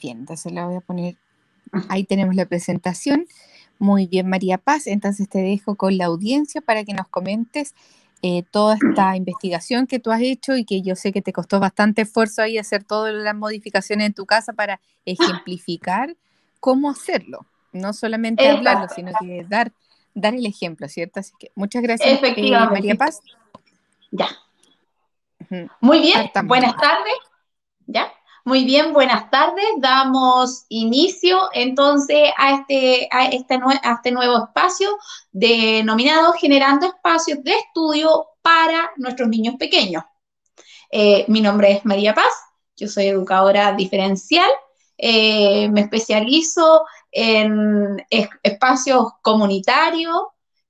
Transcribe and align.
Bien, 0.00 0.18
entonces 0.18 0.52
la 0.52 0.66
voy 0.66 0.76
a 0.76 0.80
poner. 0.80 1.16
Ahí 1.88 2.04
tenemos 2.04 2.34
la 2.34 2.46
presentación. 2.46 3.26
Muy 3.78 4.06
bien, 4.06 4.28
María 4.28 4.58
Paz. 4.58 4.86
Entonces 4.86 5.28
te 5.28 5.38
dejo 5.38 5.74
con 5.74 5.96
la 5.98 6.06
audiencia 6.06 6.60
para 6.60 6.84
que 6.84 6.94
nos 6.94 7.08
comentes 7.08 7.74
eh, 8.22 8.42
toda 8.50 8.76
esta 8.76 9.16
investigación 9.16 9.86
que 9.86 9.98
tú 9.98 10.10
has 10.10 10.22
hecho 10.22 10.56
y 10.56 10.64
que 10.64 10.82
yo 10.82 10.96
sé 10.96 11.12
que 11.12 11.22
te 11.22 11.32
costó 11.32 11.60
bastante 11.60 12.02
esfuerzo 12.02 12.42
ahí 12.42 12.58
hacer 12.58 12.84
todas 12.84 13.12
las 13.14 13.34
modificaciones 13.34 14.06
en 14.06 14.14
tu 14.14 14.26
casa 14.26 14.52
para 14.52 14.80
ejemplificar 15.04 16.16
cómo 16.60 16.90
hacerlo. 16.90 17.46
No 17.72 17.92
solamente 17.92 18.48
hablarlo, 18.48 18.86
sino 18.94 19.12
que 19.20 19.44
dar, 19.48 19.72
dar 20.14 20.34
el 20.34 20.46
ejemplo, 20.46 20.88
¿cierto? 20.88 21.20
Así 21.20 21.32
que 21.38 21.50
muchas 21.56 21.82
gracias, 21.82 22.22
eh, 22.22 22.50
María 22.70 22.94
Paz. 22.94 23.20
Ya. 24.12 24.28
Muy 25.80 26.00
bien, 26.00 26.30
buenas 26.44 26.76
tardes. 26.76 27.14
¿Ya? 27.86 28.12
Muy 28.46 28.64
bien, 28.64 28.92
buenas 28.92 29.30
tardes. 29.30 29.64
Damos 29.78 30.66
inicio 30.68 31.48
entonces 31.54 32.28
a 32.36 32.52
este, 32.52 33.08
a 33.10 33.28
este, 33.28 33.58
este 33.82 34.10
nuevo 34.10 34.36
espacio 34.44 34.98
denominado 35.32 36.34
Generando 36.34 36.86
Espacios 36.86 37.42
de 37.42 37.52
Estudio 37.52 38.26
para 38.42 38.90
nuestros 38.96 39.30
niños 39.30 39.54
pequeños. 39.58 40.04
Eh, 40.90 41.24
mi 41.28 41.40
nombre 41.40 41.72
es 41.72 41.86
María 41.86 42.14
Paz, 42.14 42.34
yo 42.76 42.86
soy 42.86 43.06
educadora 43.06 43.72
diferencial, 43.72 44.50
eh, 44.98 45.66
me 45.70 45.80
especializo 45.80 46.84
en 47.10 47.96
espacios 48.10 49.06
comunitarios 49.22 50.18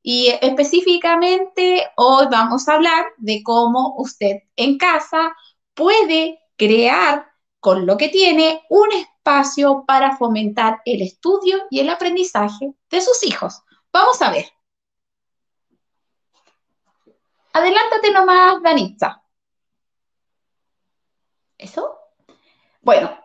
y 0.01 0.29
específicamente 0.41 1.89
hoy 1.97 2.27
vamos 2.31 2.69
a 2.69 2.75
hablar 2.75 3.05
de 3.17 3.43
cómo 3.43 3.97
usted 3.99 4.45
en 4.55 4.79
casa 4.79 5.35
puede 5.75 6.39
crear 6.57 7.34
con 7.65 7.87
lo 7.87 7.97
que 7.97 8.11
tiene 8.11 8.63
un 8.69 8.93
espacio 8.93 9.85
para 9.87 10.19
fomentar 10.19 10.83
el 10.85 11.01
estudio 11.01 11.65
y 11.71 11.81
el 11.81 11.89
aprendizaje 11.89 12.75
de 12.91 13.01
sus 13.01 13.23
hijos. 13.23 13.63
Vamos 13.91 14.21
a 14.21 14.31
ver. 14.31 14.45
Adelántate 17.55 18.13
nomás, 18.13 18.63
Danitza. 18.63 19.23
¿Eso? 21.57 21.99
Bueno, 22.83 23.19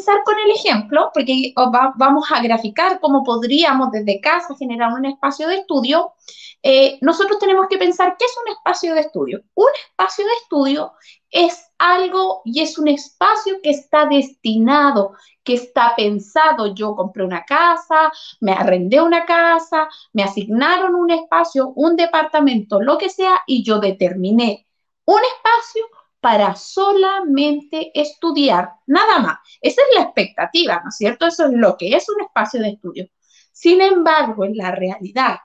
comenzar 0.00 0.24
con 0.24 0.38
el 0.38 0.50
ejemplo, 0.50 1.10
porque 1.12 1.52
vamos 1.96 2.30
a 2.30 2.42
graficar 2.42 3.00
cómo 3.00 3.22
podríamos 3.22 3.90
desde 3.90 4.20
casa 4.20 4.54
generar 4.58 4.92
un 4.92 5.04
espacio 5.06 5.48
de 5.48 5.56
estudio, 5.56 6.14
eh, 6.62 6.98
nosotros 7.00 7.38
tenemos 7.38 7.66
que 7.68 7.78
pensar 7.78 8.16
qué 8.18 8.24
es 8.24 8.34
un 8.44 8.52
espacio 8.52 8.94
de 8.94 9.00
estudio. 9.00 9.42
Un 9.54 9.68
espacio 9.90 10.24
de 10.26 10.32
estudio 10.42 10.92
es 11.30 11.70
algo 11.78 12.42
y 12.44 12.60
es 12.60 12.78
un 12.78 12.88
espacio 12.88 13.56
que 13.62 13.70
está 13.70 14.06
destinado, 14.06 15.12
que 15.42 15.54
está 15.54 15.94
pensado. 15.96 16.74
Yo 16.74 16.94
compré 16.94 17.24
una 17.24 17.44
casa, 17.44 18.12
me 18.40 18.52
arrendé 18.52 19.00
una 19.00 19.24
casa, 19.24 19.88
me 20.12 20.22
asignaron 20.22 20.94
un 20.94 21.10
espacio, 21.10 21.72
un 21.76 21.96
departamento, 21.96 22.80
lo 22.80 22.98
que 22.98 23.08
sea, 23.08 23.40
y 23.46 23.64
yo 23.64 23.78
determiné 23.78 24.66
un 25.06 25.20
espacio 25.36 25.84
para 26.20 26.54
solamente 26.54 27.90
estudiar, 27.98 28.70
nada 28.86 29.18
más. 29.20 29.38
Esa 29.60 29.82
es 29.82 29.96
la 29.96 30.02
expectativa, 30.04 30.80
¿no 30.82 30.90
es 30.90 30.96
cierto? 30.96 31.26
Eso 31.26 31.46
es 31.46 31.52
lo 31.52 31.76
que 31.76 31.94
es 31.96 32.08
un 32.08 32.22
espacio 32.22 32.60
de 32.60 32.70
estudio. 32.70 33.06
Sin 33.52 33.80
embargo, 33.80 34.44
en 34.44 34.56
la 34.56 34.70
realidad, 34.70 35.38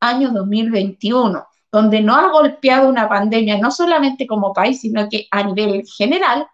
año 0.00 0.30
2021, 0.30 1.46
donde 1.72 2.00
no 2.00 2.16
ha 2.16 2.30
golpeado 2.30 2.88
una 2.88 3.08
pandemia, 3.08 3.58
no 3.58 3.70
solamente 3.70 4.26
como 4.26 4.52
país, 4.52 4.80
sino 4.80 5.08
que 5.08 5.26
a 5.30 5.42
nivel 5.42 5.84
general, 5.86 6.46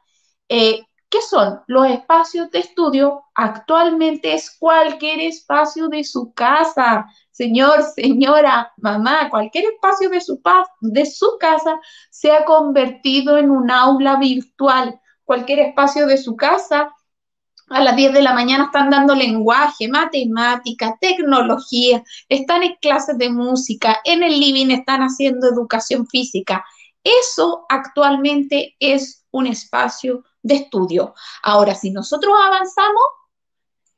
eh, 0.49 0.85
¿qué 1.09 1.23
son? 1.23 1.61
Los 1.67 1.87
espacios 1.87 2.51
de 2.51 2.61
estudio 2.61 3.25
actualmente 3.35 4.35
es 4.35 4.57
cualquier 4.59 5.21
espacio 5.21 5.89
de 5.89 6.05
su 6.05 6.33
casa, 6.35 7.07
señor, 7.37 7.83
señora, 7.95 8.73
mamá, 8.79 9.29
cualquier 9.29 9.67
espacio 9.75 10.09
de 10.09 10.23
su, 11.07 11.37
casa 11.39 11.79
se 12.11 12.33
ha 12.33 12.47
convertido 12.47 13.37
en 13.37 13.51
un 13.51 13.71
aula 13.71 14.17
virtual. 14.17 14.99
Cualquier 15.23 15.59
espacio 15.59 16.07
de 16.07 16.17
su 16.17 16.35
casa, 16.35 16.95
a 17.69 17.81
las 17.83 17.95
10 17.95 18.15
de 18.15 18.23
la 18.23 18.33
mañana 18.33 18.65
están 18.65 18.89
dando 18.89 19.15
lenguaje, 19.15 19.87
matemática, 19.89 20.97
tecnología, 20.99 22.03
están 22.29 22.63
en 22.63 22.77
clases 22.81 23.19
de 23.19 23.29
música, 23.29 23.99
en 24.05 24.23
el 24.23 24.41
living 24.41 24.71
están 24.71 25.03
haciendo 25.03 25.47
educación 25.47 26.07
física. 26.07 26.65
Eso 27.05 27.67
actualmente 27.69 28.77
es 28.81 29.27
un 29.31 29.47
espacio 29.47 30.25
de 30.43 30.55
estudio. 30.55 31.15
Ahora, 31.43 31.75
si 31.75 31.91
nosotros 31.91 32.35
avanzamos, 32.41 33.03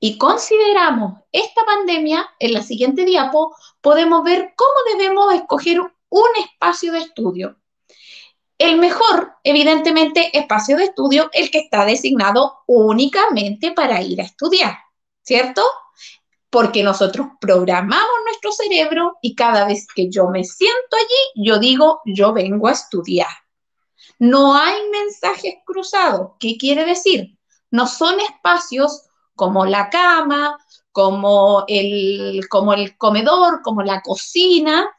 y 0.01 0.17
consideramos 0.17 1.21
esta 1.33 1.65
pandemia, 1.65 2.29
en 2.39 2.53
la 2.53 2.63
siguiente 2.63 3.05
diapo 3.05 3.55
podemos 3.81 4.23
ver 4.23 4.53
cómo 4.57 4.97
debemos 4.97 5.35
escoger 5.35 5.81
un 5.81 6.29
espacio 6.39 6.93
de 6.93 7.01
estudio. 7.01 7.57
El 8.59 8.79
mejor, 8.79 9.35
evidentemente, 9.45 10.37
espacio 10.37 10.77
de 10.77 10.85
estudio, 10.85 11.31
el 11.33 11.51
que 11.51 11.59
está 11.59 11.85
designado 11.85 12.59
únicamente 12.67 13.73
para 13.73 14.01
ir 14.03 14.21
a 14.21 14.25
estudiar, 14.25 14.79
¿cierto? 15.23 15.63
Porque 16.51 16.83
nosotros 16.83 17.29
programamos 17.41 18.25
nuestro 18.25 18.53
cerebro 18.53 19.19
y 19.21 19.35
cada 19.35 19.67
vez 19.67 19.87
que 19.95 20.09
yo 20.11 20.29
me 20.29 20.45
siento 20.45 20.97
allí, 20.97 21.45
yo 21.45 21.59
digo, 21.59 22.01
yo 22.05 22.33
vengo 22.33 22.69
a 22.69 22.73
estudiar. 22.73 23.29
No 24.19 24.57
hay 24.57 24.77
mensajes 24.91 25.57
cruzados. 25.65 26.33
¿Qué 26.41 26.57
quiere 26.57 26.85
decir? 26.85 27.39
No 27.71 27.87
son 27.87 28.19
espacios 28.21 29.08
como 29.39 29.65
la 29.65 29.89
cama, 29.89 30.59
como 30.91 31.65
el, 31.69 32.41
como 32.51 32.75
el 32.75 32.99
comedor, 32.99 33.63
como 33.63 33.85
la 33.85 34.03
cocina. 34.03 34.91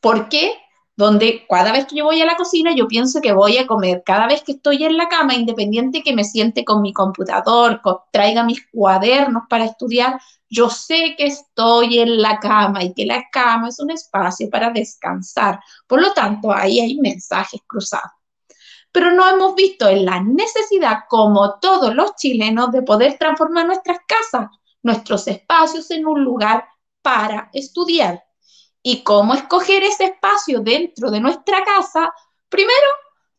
¿Por 0.00 0.30
qué? 0.30 0.54
Donde 0.96 1.44
cada 1.46 1.72
vez 1.72 1.84
que 1.84 1.96
yo 1.96 2.06
voy 2.06 2.22
a 2.22 2.26
la 2.26 2.36
cocina, 2.36 2.74
yo 2.74 2.88
pienso 2.88 3.20
que 3.20 3.34
voy 3.34 3.58
a 3.58 3.66
comer. 3.66 4.02
Cada 4.04 4.26
vez 4.26 4.42
que 4.42 4.52
estoy 4.52 4.82
en 4.84 4.96
la 4.96 5.08
cama, 5.08 5.34
independiente 5.34 6.02
que 6.02 6.14
me 6.14 6.24
siente 6.24 6.64
con 6.64 6.80
mi 6.80 6.94
computador, 6.94 7.82
traiga 8.10 8.44
mis 8.44 8.66
cuadernos 8.72 9.42
para 9.50 9.66
estudiar, 9.66 10.18
yo 10.48 10.70
sé 10.70 11.14
que 11.18 11.26
estoy 11.26 11.98
en 11.98 12.22
la 12.22 12.38
cama 12.40 12.82
y 12.82 12.94
que 12.94 13.04
la 13.04 13.28
cama 13.30 13.68
es 13.68 13.78
un 13.78 13.90
espacio 13.90 14.48
para 14.48 14.70
descansar. 14.70 15.60
Por 15.86 16.00
lo 16.00 16.12
tanto, 16.14 16.50
ahí 16.50 16.80
hay 16.80 16.96
mensajes 16.96 17.60
cruzados 17.66 18.19
pero 18.92 19.12
no 19.12 19.28
hemos 19.28 19.54
visto 19.54 19.88
en 19.88 20.04
la 20.04 20.20
necesidad, 20.20 21.04
como 21.08 21.58
todos 21.60 21.94
los 21.94 22.16
chilenos, 22.16 22.72
de 22.72 22.82
poder 22.82 23.16
transformar 23.18 23.66
nuestras 23.66 23.98
casas, 24.06 24.50
nuestros 24.82 25.26
espacios 25.28 25.90
en 25.90 26.06
un 26.06 26.24
lugar 26.24 26.64
para 27.02 27.50
estudiar. 27.52 28.24
¿Y 28.82 29.02
cómo 29.02 29.34
escoger 29.34 29.82
ese 29.84 30.04
espacio 30.04 30.60
dentro 30.60 31.10
de 31.10 31.20
nuestra 31.20 31.62
casa? 31.64 32.12
Primero, 32.48 32.88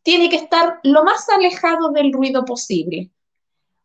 tiene 0.02 0.28
que 0.28 0.36
estar 0.36 0.80
lo 0.84 1.04
más 1.04 1.28
alejado 1.28 1.90
del 1.90 2.12
ruido 2.12 2.44
posible. 2.44 3.10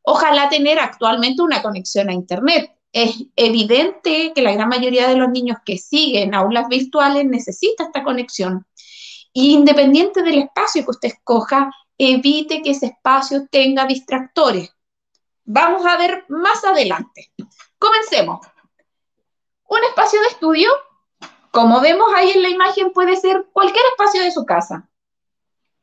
Ojalá 0.04 0.50
tener 0.50 0.80
actualmente 0.80 1.42
una 1.42 1.62
conexión 1.62 2.10
a 2.10 2.14
Internet. 2.14 2.72
Es 2.94 3.26
evidente 3.36 4.32
que 4.34 4.42
la 4.42 4.54
gran 4.54 4.70
mayoría 4.70 5.08
de 5.08 5.18
los 5.18 5.30
niños 5.30 5.58
que 5.66 5.78
siguen 5.78 6.34
aulas 6.34 6.70
virtuales 6.70 7.26
necesita 7.26 7.84
esta 7.84 8.04
conexión 8.04 8.66
independiente 9.46 10.24
del 10.24 10.40
espacio 10.40 10.84
que 10.84 10.92
usted 10.92 11.10
escoja, 11.10 11.72
evite 11.98 12.62
que 12.62 12.72
ese 12.72 12.88
espacio 12.88 13.48
tenga 13.52 13.86
distractores. 13.86 14.74
Vamos 15.46 15.86
a 15.86 15.98
ver 15.98 16.26
más 16.30 16.64
adelante. 16.64 17.32
Comencemos. 17.78 18.46
Un 19.70 19.84
espacio 19.84 20.20
de 20.22 20.28
estudio, 20.28 20.70
como 21.52 21.82
vemos 21.82 22.08
ahí 22.16 22.32
en 22.32 22.42
la 22.42 22.50
imagen, 22.50 22.92
puede 22.92 23.16
ser 23.16 23.48
cualquier 23.54 23.86
espacio 23.92 24.22
de 24.22 24.32
su 24.32 24.46
casa. 24.46 24.90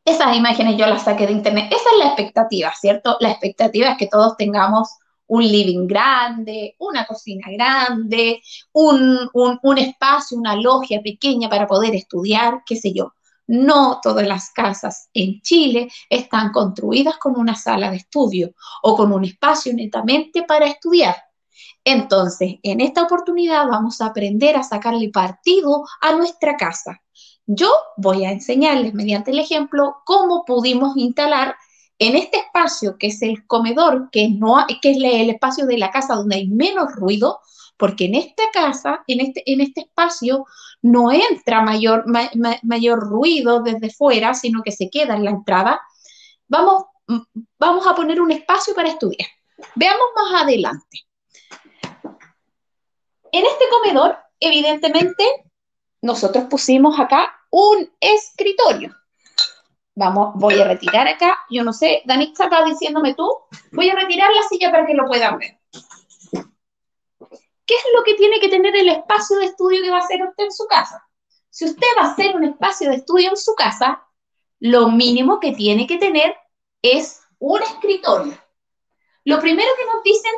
Esas 0.05 0.37
imágenes 0.37 0.77
yo 0.77 0.87
las 0.87 1.05
saqué 1.05 1.27
de 1.27 1.33
internet. 1.33 1.67
Esa 1.71 1.91
es 1.93 1.99
la 1.99 2.07
expectativa, 2.07 2.73
¿cierto? 2.79 3.17
La 3.21 3.31
expectativa 3.31 3.91
es 3.91 3.99
que 3.99 4.09
todos 4.09 4.37
tengamos 4.37 4.89
un 5.27 5.43
living 5.43 5.87
grande, 5.87 6.77
una 6.79 7.07
cocina 7.07 7.47
grande, 7.51 8.43
un, 8.73 9.31
un 9.33 9.79
espacio, 9.79 10.37
una 10.37 10.57
logia 10.57 11.01
pequeña 11.03 11.49
para 11.49 11.67
poder 11.67 11.95
estudiar, 11.95 12.63
qué 12.67 12.77
sé 12.77 12.93
yo. 12.93 13.13
No 13.47 14.01
todas 14.03 14.27
las 14.27 14.51
casas 14.51 15.09
en 15.13 15.41
Chile 15.43 15.91
están 16.09 16.53
construidas 16.53 17.19
con 17.19 17.39
una 17.39 17.55
sala 17.55 17.91
de 17.91 17.99
estudio 17.99 18.55
o 18.83 18.97
con 18.97 19.13
un 19.13 19.25
espacio 19.25 19.73
netamente 19.75 20.43
para 20.45 20.67
estudiar. 20.67 21.17
Entonces, 21.85 22.55
en 22.63 22.81
esta 22.81 23.03
oportunidad 23.03 23.69
vamos 23.69 24.01
a 24.01 24.07
aprender 24.07 24.57
a 24.57 24.63
sacarle 24.63 25.11
partido 25.11 25.85
a 26.01 26.13
nuestra 26.13 26.57
casa. 26.57 27.03
Yo 27.47 27.71
voy 27.99 28.25
a 28.25 28.33
enseñarles 28.33 28.95
mediante 28.95 29.31
el 29.31 29.39
ejemplo 29.39 29.97
cómo 30.07 30.45
pudimos 30.47 30.97
instalar 30.97 31.55
en 31.99 32.17
este 32.17 32.39
espacio 32.39 32.97
que 32.99 33.09
es 33.09 33.21
el 33.23 33.47
comedor, 33.47 34.09
que, 34.11 34.29
no, 34.29 34.65
que 34.81 34.93
es 34.93 34.97
el 34.97 35.31
espacio 35.31 35.67
de 35.67 35.79
la 35.79 35.91
casa 35.91 36.15
donde 36.15 36.37
hay 36.37 36.49
menos 36.49 36.93
ruido, 36.95 37.41
porque 37.77 38.07
en 38.07 38.15
esta 38.15 38.45
casa, 38.53 39.03
en 39.07 39.21
este, 39.21 39.43
en 39.51 39.61
este 39.61 39.83
espacio, 39.83 40.47
no 40.85 41.11
entra 41.11 41.63
mayor, 41.63 42.05
mayor 42.63 43.01
ruido 43.01 43.63
desde 43.63 43.91
fuera, 43.91 44.35
sino 44.35 44.63
que 44.63 44.71
se 44.71 44.91
queda 44.91 45.17
en 45.17 45.25
la 45.25 45.31
entrada. 45.31 45.81
Vamos 46.47 46.85
vamos 47.59 47.87
a 47.87 47.95
poner 47.95 48.21
un 48.21 48.31
espacio 48.31 48.75
para 48.75 48.89
estudiar. 48.89 49.29
Veamos 49.75 50.07
más 50.15 50.43
adelante. 50.43 50.99
En 53.33 53.45
este 53.45 53.65
comedor, 53.71 54.17
evidentemente, 54.39 55.25
nosotros 56.03 56.45
pusimos 56.45 56.99
acá 56.99 57.35
un 57.51 57.91
escritorio. 58.01 58.95
Vamos, 59.97 60.33
voy 60.35 60.61
a 60.61 60.65
retirar 60.65 61.07
acá, 61.07 61.39
yo 61.51 61.63
no 61.63 61.73
sé, 61.73 62.03
Danitza 62.05 62.45
está 62.45 62.65
diciéndome 62.65 63.15
tú, 63.15 63.31
voy 63.71 63.89
a 63.91 63.95
retirar 63.95 64.29
la 64.33 64.43
silla 64.49 64.73
para 64.73 64.87
que 64.87 64.95
lo 64.95 65.07
puedan 65.07 65.39
ver. 65.39 65.61
¿Qué 67.67 67.75
es 67.75 67.85
lo 67.97 68.03
que 68.05 68.15
tiene 68.15 68.41
que 68.41 68.49
tener 68.49 68.77
el 68.77 68.89
espacio 68.89 69.39
de 69.39 69.47
estudio 69.47 69.83
que 69.83 69.91
va 69.91 69.99
a 69.99 70.05
hacer 70.05 70.23
usted 70.23 70.45
en 70.45 70.53
su 70.53 70.67
casa? 70.67 71.07
Si 71.51 71.65
usted 71.65 71.87
va 71.99 72.09
a 72.09 72.13
hacer 72.13 72.37
un 72.37 72.45
espacio 72.45 72.91
de 72.91 72.97
estudio 72.97 73.31
en 73.31 73.37
su 73.37 73.55
casa, 73.55 74.03
lo 74.61 74.89
mínimo 74.89 75.41
que 75.41 75.53
tiene 75.53 75.87
que 75.87 75.99
tener 75.99 76.37
es 76.83 77.23
un 77.39 77.63
escritorio. 77.63 78.37
Lo 79.25 79.41
primero 79.41 79.69
que 79.79 79.87
nos 79.87 80.03
dicen 80.03 80.33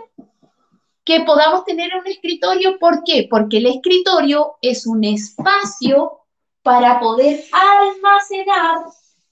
que 1.04 1.20
podamos 1.20 1.64
tener 1.64 1.90
un 1.94 2.06
escritorio, 2.06 2.78
¿por 2.78 3.02
qué? 3.04 3.26
Porque 3.30 3.58
el 3.58 3.66
escritorio 3.66 4.56
es 4.60 4.86
un 4.86 5.04
espacio 5.04 6.20
para 6.62 6.98
poder 6.98 7.44
almacenar 7.52 8.78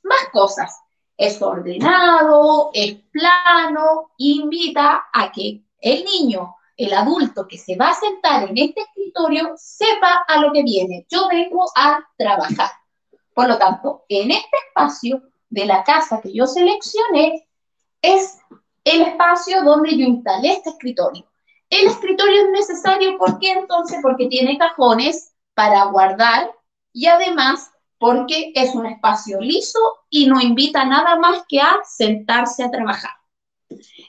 más 0.04 0.28
cosas. 0.32 0.80
Es 1.16 1.42
ordenado, 1.42 2.70
es 2.72 2.94
plano, 3.10 4.12
invita 4.18 5.06
a 5.12 5.32
que 5.32 5.62
el 5.80 6.04
niño, 6.04 6.54
el 6.76 6.92
adulto 6.92 7.46
que 7.46 7.58
se 7.58 7.76
va 7.76 7.90
a 7.90 7.94
sentar 7.94 8.48
en 8.48 8.58
este 8.58 8.80
escritorio, 8.80 9.52
sepa 9.56 10.24
a 10.26 10.38
lo 10.40 10.52
que 10.52 10.62
viene. 10.62 11.06
Yo 11.08 11.28
vengo 11.28 11.64
a 11.76 12.00
trabajar. 12.16 12.70
Por 13.32 13.48
lo 13.48 13.58
tanto, 13.58 14.04
en 14.08 14.30
este 14.30 14.56
espacio 14.68 15.22
de 15.48 15.66
la 15.66 15.84
casa 15.84 16.20
que 16.20 16.32
yo 16.32 16.46
seleccioné, 16.46 17.48
es 18.02 18.38
el 18.84 19.02
espacio 19.02 19.62
donde 19.62 19.96
yo 19.96 20.04
instalé 20.04 20.52
este 20.52 20.70
escritorio. 20.70 21.26
El 21.70 21.86
escritorio 21.86 22.42
es 22.42 22.50
necesario, 22.50 23.18
¿por 23.18 23.38
qué 23.38 23.52
entonces? 23.52 23.98
Porque 24.02 24.26
tiene 24.26 24.58
cajones 24.58 25.34
para 25.54 25.84
guardar 25.86 26.52
y 26.92 27.06
además 27.06 27.70
porque 27.98 28.52
es 28.54 28.74
un 28.74 28.86
espacio 28.86 29.40
liso 29.40 29.78
y 30.10 30.26
no 30.26 30.40
invita 30.40 30.84
nada 30.84 31.16
más 31.16 31.44
que 31.48 31.60
a 31.60 31.78
sentarse 31.84 32.62
a 32.62 32.70
trabajar. 32.70 33.12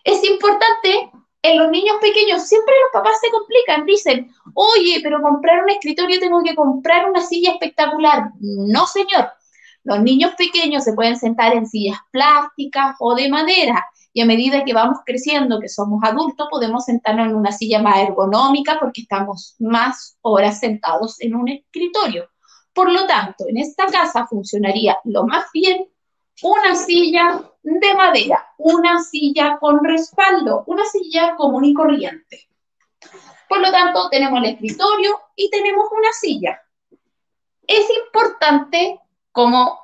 Es 0.03 0.23
importante, 0.23 1.11
en 1.45 1.59
los 1.59 1.69
niños 1.69 1.97
pequeños 2.01 2.43
siempre 2.43 2.73
los 2.83 3.01
papás 3.01 3.19
se 3.21 3.29
complican, 3.31 3.85
dicen, 3.85 4.31
oye, 4.53 4.99
pero 5.03 5.21
comprar 5.21 5.63
un 5.63 5.69
escritorio 5.69 6.19
tengo 6.19 6.41
que 6.43 6.55
comprar 6.55 7.09
una 7.09 7.21
silla 7.21 7.51
espectacular. 7.51 8.31
No, 8.39 8.87
señor. 8.87 9.29
Los 9.83 10.01
niños 10.01 10.33
pequeños 10.35 10.83
se 10.83 10.93
pueden 10.93 11.15
sentar 11.15 11.53
en 11.53 11.67
sillas 11.67 11.99
plásticas 12.11 12.95
o 12.99 13.13
de 13.13 13.29
madera 13.29 13.85
y 14.13 14.21
a 14.21 14.25
medida 14.25 14.63
que 14.63 14.73
vamos 14.73 14.99
creciendo, 15.05 15.59
que 15.59 15.69
somos 15.69 16.01
adultos, 16.03 16.47
podemos 16.49 16.85
sentarnos 16.85 17.27
en 17.27 17.35
una 17.35 17.51
silla 17.51 17.81
más 17.81 17.99
ergonómica 17.99 18.77
porque 18.79 19.01
estamos 19.01 19.55
más 19.59 20.17
horas 20.21 20.59
sentados 20.59 21.21
en 21.21 21.35
un 21.35 21.49
escritorio. 21.49 22.29
Por 22.73 22.91
lo 22.91 23.05
tanto, 23.05 23.45
en 23.47 23.57
esta 23.57 23.85
casa 23.85 24.25
funcionaría 24.25 24.97
lo 25.03 25.25
más 25.25 25.45
bien 25.53 25.87
una 26.41 26.75
silla 26.75 27.41
de 27.63 27.93
madera, 27.93 28.53
una 28.57 29.01
silla 29.01 29.57
con 29.59 29.83
respaldo, 29.83 30.63
una 30.67 30.85
silla 30.85 31.35
común 31.35 31.65
y 31.65 31.73
corriente. 31.73 32.47
Por 33.47 33.59
lo 33.59 33.71
tanto, 33.71 34.09
tenemos 34.09 34.39
el 34.39 34.51
escritorio 34.51 35.19
y 35.35 35.49
tenemos 35.49 35.87
una 35.91 36.11
silla. 36.11 36.61
Es 37.67 37.87
importante, 38.05 38.99
como 39.31 39.79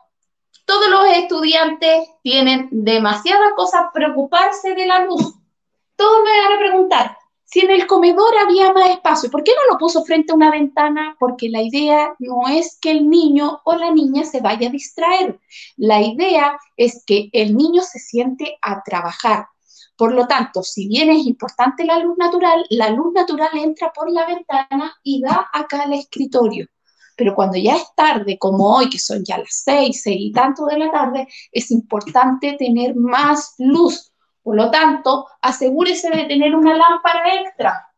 todos 0.65 0.89
los 0.89 1.05
estudiantes 1.17 2.09
tienen 2.21 2.69
demasiadas 2.71 3.53
cosas, 3.55 3.85
preocuparse 3.93 4.73
de 4.73 4.85
la 4.85 5.05
luz. 5.05 5.35
Todos 5.95 6.23
me 6.23 6.41
van 6.41 6.53
a 6.53 6.59
preguntar, 6.59 7.17
si 7.51 7.59
en 7.59 7.69
el 7.69 7.85
comedor 7.85 8.33
había 8.41 8.71
más 8.71 8.91
espacio, 8.91 9.29
¿por 9.29 9.43
qué 9.43 9.51
no 9.51 9.73
lo 9.73 9.77
puso 9.77 10.05
frente 10.05 10.31
a 10.31 10.35
una 10.35 10.51
ventana? 10.51 11.17
Porque 11.19 11.49
la 11.49 11.61
idea 11.61 12.15
no 12.19 12.47
es 12.47 12.77
que 12.79 12.91
el 12.91 13.09
niño 13.09 13.59
o 13.65 13.75
la 13.75 13.91
niña 13.91 14.23
se 14.23 14.39
vaya 14.39 14.69
a 14.69 14.71
distraer. 14.71 15.37
La 15.75 16.01
idea 16.01 16.57
es 16.77 17.03
que 17.05 17.29
el 17.33 17.57
niño 17.57 17.81
se 17.81 17.99
siente 17.99 18.57
a 18.61 18.81
trabajar. 18.83 19.47
Por 19.97 20.13
lo 20.13 20.27
tanto, 20.27 20.63
si 20.63 20.87
bien 20.87 21.09
es 21.09 21.25
importante 21.25 21.83
la 21.83 21.99
luz 21.99 22.17
natural, 22.17 22.65
la 22.69 22.89
luz 22.89 23.11
natural 23.13 23.49
entra 23.55 23.91
por 23.91 24.09
la 24.09 24.25
ventana 24.25 24.95
y 25.03 25.21
da 25.21 25.49
acá 25.51 25.83
al 25.83 25.91
escritorio. 25.91 26.67
Pero 27.17 27.35
cuando 27.35 27.57
ya 27.57 27.75
es 27.75 27.93
tarde, 27.97 28.37
como 28.39 28.77
hoy, 28.77 28.89
que 28.89 28.97
son 28.97 29.25
ya 29.25 29.37
las 29.37 29.61
seis, 29.65 30.01
seis 30.01 30.21
y 30.21 30.31
tanto 30.31 30.65
de 30.67 30.77
la 30.77 30.89
tarde, 30.89 31.27
es 31.51 31.69
importante 31.69 32.55
tener 32.57 32.95
más 32.95 33.55
luz 33.57 34.10
por 34.43 34.55
lo 34.55 34.71
tanto, 34.71 35.27
asegúrese 35.41 36.09
de 36.09 36.25
tener 36.25 36.55
una 36.55 36.75
lámpara 36.75 37.35
extra. 37.35 37.93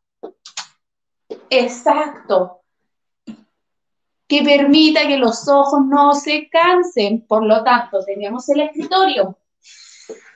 Exacto. 1.50 2.62
Que 4.28 4.44
permita 4.44 5.08
que 5.08 5.18
los 5.18 5.48
ojos 5.48 5.86
no 5.86 6.14
se 6.14 6.50
cansen. 6.50 7.26
Por 7.26 7.46
lo 7.46 7.64
tanto, 7.64 8.04
tenemos 8.04 8.50
el 8.50 8.62
escritorio. 8.62 9.38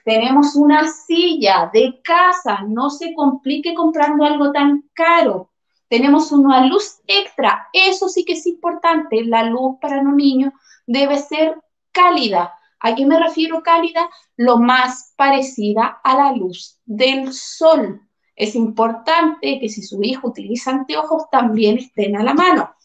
Tenemos 0.06 0.56
una 0.56 0.90
silla 0.90 1.70
de 1.74 2.00
casa. 2.02 2.62
No 2.66 2.90
se 2.90 3.14
complique 3.14 3.74
comprando 3.74 4.24
algo 4.24 4.52
tan 4.52 4.90
caro. 4.94 5.52
Tenemos 5.90 6.32
una 6.32 6.66
luz 6.66 7.02
extra. 7.08 7.68
Eso 7.74 8.08
sí 8.08 8.24
que 8.24 8.34
es 8.34 8.46
importante. 8.48 9.26
La 9.26 9.44
luz 9.44 9.78
para 9.82 10.02
los 10.02 10.14
niños 10.14 10.54
debe 10.86 11.18
ser 11.18 11.58
cálida. 11.92 12.54
¿A 12.80 12.96
qué 12.96 13.06
me 13.06 13.20
refiero 13.20 13.64
cálida? 13.64 14.10
Lo 14.36 14.58
más 14.58 15.14
parecida 15.16 16.00
a 16.04 16.16
la 16.16 16.32
luz 16.34 16.80
del 16.86 17.34
sol. 17.34 18.02
Es 18.36 18.56
importante 18.56 19.60
que 19.60 19.68
si 19.68 19.82
su 19.82 20.02
hijo 20.04 20.28
utiliza 20.28 20.72
anteojos 20.72 21.30
también 21.32 21.80
estén 21.80 22.16
a 22.18 22.24
la 22.24 22.34
mano. 22.34 22.76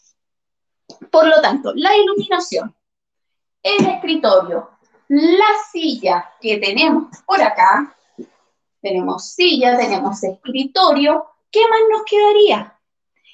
Por 1.11 1.27
lo 1.27 1.41
tanto, 1.41 1.73
la 1.75 1.95
iluminación, 1.95 2.75
el 3.61 3.85
escritorio, 3.85 4.69
la 5.07 5.45
silla 5.71 6.31
que 6.41 6.57
tenemos 6.57 7.07
por 7.25 7.41
acá, 7.41 7.95
tenemos 8.81 9.29
silla, 9.29 9.77
tenemos 9.77 10.23
escritorio, 10.23 11.25
¿qué 11.51 11.61
más 11.69 11.79
nos 11.91 12.03
quedaría? 12.03 12.79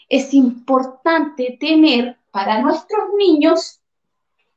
Es 0.09 0.33
importante 0.33 1.57
tener 1.59 2.17
para 2.31 2.61
nuestros 2.61 3.13
niños 3.17 3.78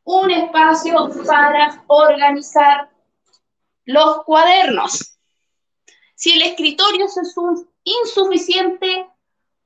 un 0.04 0.30
espacio 0.30 1.10
para 1.26 1.82
organizar 1.86 2.90
los 3.84 4.24
cuadernos. 4.24 5.18
Si 6.14 6.32
el 6.32 6.42
escritorio 6.42 7.06
es 7.06 7.34
insuficiente, 7.84 9.08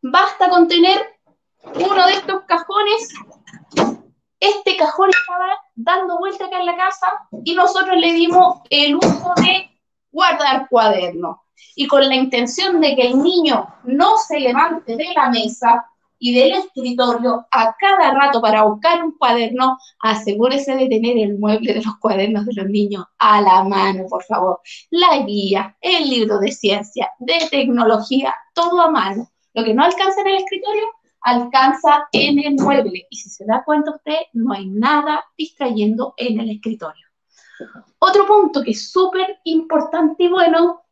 basta 0.03 0.49
con 0.49 0.69
tener 0.69 1.17
uno 1.75 2.07
de 2.07 2.13
estos 2.13 2.43
cajones. 2.45 3.15
Este 4.39 4.77
cajón 4.77 5.11
estaba 5.11 5.59
dando 5.75 6.19
vuelta 6.19 6.47
acá 6.47 6.61
en 6.61 6.67
la 6.67 6.77
casa 6.77 7.07
y 7.45 7.55
nosotros 7.55 7.97
le 7.97 8.13
dimos 8.13 8.61
el 8.71 8.97
uso 8.97 9.33
de 9.37 9.71
guardar 10.11 10.69
cuadernos. 10.69 11.39
Y 11.75 11.87
con 11.87 12.07
la 12.07 12.15
intención 12.15 12.81
de 12.81 12.95
que 12.95 13.09
el 13.09 13.23
niño 13.23 13.67
no 13.85 14.17
se 14.19 14.41
levante 14.41 14.97
de 14.97 15.13
la 15.15 15.31
mesa, 15.31 15.91
y 16.19 16.35
del 16.35 16.53
escritorio 16.53 17.47
a 17.51 17.75
cada 17.79 18.13
rato 18.13 18.41
para 18.41 18.65
buscar 18.65 19.05
un 19.05 19.13
cuaderno, 19.13 19.79
asegúrese 20.01 20.75
de 20.77 20.89
tener 20.89 21.19
el 21.19 21.39
mueble 21.39 21.75
de 21.75 21.83
los 21.83 21.97
cuadernos 21.99 22.47
de 22.47 22.55
los 22.55 22.67
niños 22.67 23.05
a 23.19 23.41
la 23.41 23.65
mano, 23.65 24.07
por 24.09 24.25
favor. 24.25 24.61
La 24.91 25.19
guía, 25.19 25.77
el 25.81 26.09
libro 26.09 26.39
de 26.39 26.53
ciencia, 26.53 27.11
de 27.19 27.39
tecnología, 27.51 28.35
todo 28.55 28.81
a 28.81 28.91
mano. 28.91 29.31
Lo 29.55 29.65
que 29.65 29.75
no 29.75 29.85
alcanza 29.85 30.21
en 30.23 30.29
el 30.29 30.37
escritorio, 30.37 30.87
alcanza 31.21 32.09
en 32.13 32.39
el 32.39 32.55
mueble. 32.55 33.07
Y 33.11 33.17
si 33.17 33.31
se 33.31 33.45
da 33.45 33.63
cuenta 33.65 33.93
usted, 33.93 34.19
no 34.33 34.53
hay 34.53 34.67
nada 34.67 35.25
distrayendo 35.37 36.15
en 36.17 36.41
el 36.41 36.51
escritorio. 36.51 37.07
Otro 37.99 38.27
punto 38.27 38.63
que 38.63 38.73
es 38.73 38.91
súper 38.91 39.41
importante 39.45 40.25
y 40.25 40.29
bueno 40.29 40.83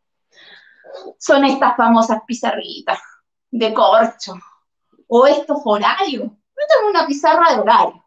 son 1.19 1.45
estas 1.45 1.77
famosas 1.77 2.23
pizarritas 2.27 2.99
de 3.51 3.75
corcho 3.75 4.35
o 5.09 5.27
estos 5.27 5.59
horarios. 5.65 6.31
Tengo 6.69 6.91
una 6.91 7.07
pizarra 7.07 7.55
de 7.55 7.61
horario. 7.61 8.05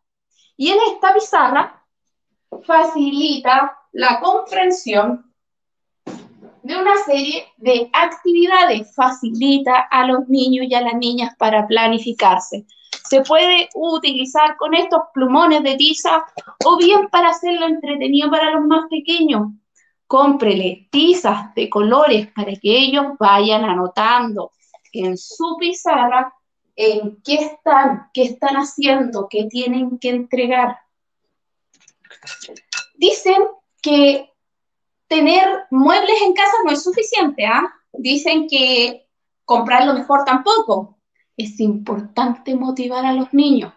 Y 0.56 0.72
en 0.72 0.80
esta 0.94 1.14
pizarra 1.14 1.86
facilita 2.64 3.78
la 3.92 4.20
comprensión 4.20 5.28
de 6.64 6.76
una 6.76 6.98
serie 7.06 7.48
de 7.58 7.90
actividades, 7.94 8.94
facilita 8.94 9.88
a 9.90 10.06
los 10.06 10.28
niños 10.28 10.66
y 10.70 10.74
a 10.76 10.82
las 10.82 10.96
niñas 10.96 11.34
para 11.38 11.66
planificarse. 11.66 12.66
Se 13.10 13.22
puede 13.22 13.70
utilizar 13.74 14.58
con 14.58 14.74
estos 14.74 15.02
plumones 15.14 15.64
de 15.64 15.76
tiza 15.76 16.26
o 16.66 16.78
bien 16.78 17.08
para 17.10 17.30
hacerlo 17.30 17.68
entretenido 17.68 18.30
para 18.30 18.52
los 18.52 18.66
más 18.66 18.90
pequeños. 18.90 19.52
Cómprele 20.08 20.90
tizas 20.92 21.54
de 21.56 21.70
colores 21.70 22.28
para 22.36 22.52
que 22.52 22.78
ellos 22.78 23.06
vayan 23.18 23.64
anotando 23.64 24.52
en 24.92 25.18
su 25.18 25.56
pizarra 25.58 26.34
en 26.78 27.20
qué 27.24 27.36
están, 27.36 28.10
qué 28.14 28.22
están 28.24 28.56
haciendo, 28.56 29.28
qué 29.30 29.46
tienen 29.50 29.98
que 29.98 30.10
entregar. 30.10 30.78
Dicen 32.96 33.44
que 33.82 34.32
tener 35.08 35.66
muebles 35.72 36.22
en 36.22 36.34
casa 36.34 36.52
no 36.64 36.72
es 36.72 36.84
suficiente, 36.84 37.46
¿ah? 37.48 37.68
Dicen 37.92 38.48
que 38.48 39.10
comprar 39.44 39.86
lo 39.86 39.96
mejor 39.96 40.24
tampoco. 40.24 41.00
Es 41.36 41.60
importante 41.60 42.56
motivar 42.56 43.06
a 43.06 43.14
los 43.14 43.34
niños. 43.34 43.74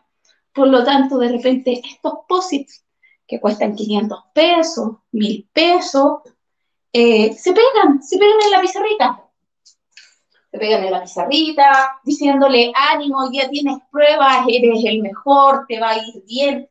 Por 0.52 0.69
lo 0.69 0.85
tanto, 0.85 1.19
de 1.19 1.28
repente, 1.28 1.80
estos 1.83 2.12
posits 2.28 2.85
que 3.26 3.40
cuestan 3.40 3.76
500 3.76 4.25
pesos, 4.35 4.97
1000 5.12 5.49
pesos, 5.52 6.21
eh, 6.92 7.33
se 7.33 7.52
pegan, 7.52 8.02
se 8.02 8.19
pegan 8.19 8.42
en 8.45 8.50
la 8.50 8.61
pizarrita. 8.61 9.30
Se 10.50 10.59
pegan 10.59 10.85
en 10.85 10.92
la 10.92 11.02
pizarrita, 11.02 12.00
diciéndole, 12.04 12.73
ánimo, 12.75 13.30
ya 13.33 13.49
tienes 13.49 13.78
pruebas, 13.90 14.47
eres 14.49 14.85
el 14.85 15.00
mejor, 15.00 15.64
te 15.69 15.78
va 15.78 15.90
a 15.90 15.99
ir 15.99 16.25
bien. 16.26 16.69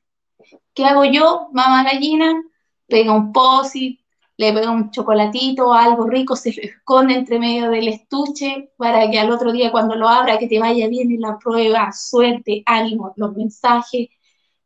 ¿Qué 0.73 0.85
hago 0.85 1.05
yo, 1.05 1.47
mamá 1.53 1.83
gallina? 1.83 2.43
Pega 2.87 3.13
un 3.13 3.31
posit, 3.31 3.99
le 4.39 4.53
pega 4.53 4.71
un 4.71 4.89
chocolatito, 4.89 5.73
algo 5.73 6.07
rico, 6.07 6.35
se 6.37 6.49
esconde 6.49 7.13
entre 7.13 7.39
medio 7.39 7.69
del 7.69 7.89
estuche 7.89 8.71
para 8.77 9.11
que 9.11 9.19
al 9.19 9.31
otro 9.31 9.51
día 9.51 9.69
cuando 9.69 9.95
lo 9.95 10.07
abra, 10.07 10.37
que 10.37 10.47
te 10.47 10.59
vaya 10.59 10.87
bien 10.87 11.11
en 11.11 11.19
la 11.19 11.37
prueba, 11.37 11.91
suerte, 11.91 12.63
ánimo, 12.65 13.13
los 13.17 13.35
mensajes 13.35 14.07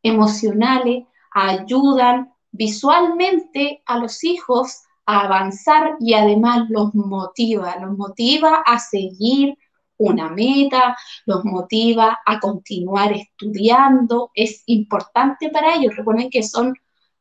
emocionales 0.00 1.04
ayudan 1.32 2.32
visualmente 2.52 3.82
a 3.84 3.98
los 3.98 4.22
hijos 4.22 4.83
a 5.06 5.20
avanzar 5.20 5.96
y 6.00 6.14
además 6.14 6.68
los 6.70 6.94
motiva, 6.94 7.76
los 7.80 7.96
motiva 7.96 8.62
a 8.66 8.78
seguir 8.78 9.56
una 9.96 10.28
meta, 10.30 10.96
los 11.26 11.44
motiva 11.44 12.18
a 12.24 12.40
continuar 12.40 13.12
estudiando, 13.12 14.30
es 14.34 14.62
importante 14.66 15.50
para 15.50 15.74
ellos. 15.74 15.96
Recuerden 15.96 16.30
que 16.30 16.42
son 16.42 16.74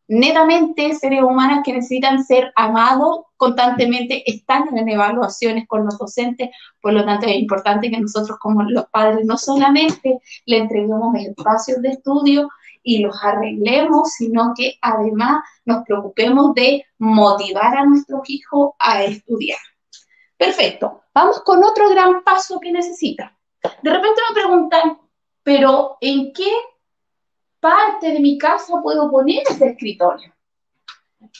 netamente 0.07 0.93
seres 0.95 1.23
humanos 1.23 1.61
que 1.63 1.73
necesitan 1.73 2.23
ser 2.23 2.51
amados 2.55 3.21
constantemente, 3.37 4.29
están 4.29 4.75
en 4.75 4.89
evaluaciones 4.89 5.67
con 5.67 5.85
los 5.85 5.97
docentes, 5.97 6.49
por 6.81 6.93
lo 6.93 7.05
tanto 7.05 7.25
es 7.25 7.35
importante 7.35 7.89
que 7.89 7.99
nosotros 7.99 8.37
como 8.39 8.63
los 8.63 8.85
padres 8.87 9.25
no 9.25 9.37
solamente 9.37 10.19
le 10.45 10.57
entreguemos 10.57 11.15
espacios 11.15 11.81
de 11.81 11.89
estudio 11.89 12.49
y 12.83 12.99
los 12.99 13.17
arreglemos, 13.23 14.11
sino 14.11 14.53
que 14.55 14.77
además 14.81 15.43
nos 15.65 15.83
preocupemos 15.85 16.53
de 16.53 16.85
motivar 16.99 17.77
a 17.77 17.85
nuestros 17.85 18.29
hijos 18.29 18.73
a 18.79 19.03
estudiar. 19.03 19.59
Perfecto, 20.37 21.03
vamos 21.13 21.41
con 21.41 21.63
otro 21.63 21.89
gran 21.89 22.23
paso 22.23 22.59
que 22.59 22.71
necesita. 22.71 23.35
De 23.81 23.89
repente 23.89 24.21
me 24.29 24.41
preguntan, 24.41 24.99
pero 25.43 25.97
¿en 26.01 26.33
qué 26.33 26.51
parte 27.63 28.11
de 28.11 28.19
mi 28.19 28.37
casa 28.37 28.81
puedo 28.83 29.09
poner 29.09 29.43
ese 29.49 29.67
escritorio. 29.67 30.33